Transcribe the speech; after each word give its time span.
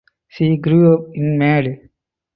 She 0.29 0.57
grew 0.57 0.95
up 0.97 1.09
in 1.13 1.37
Made. 1.37 1.89